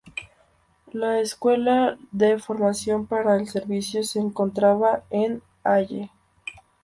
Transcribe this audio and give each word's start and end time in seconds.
La 0.93 1.19
escuela 1.19 1.95
de 2.11 2.39
formación 2.39 3.05
para 3.05 3.35
el 3.35 3.47
servicio 3.47 4.01
se 4.03 4.17
encontraba 4.19 5.03
en 5.11 5.43
Halle. 5.63 6.09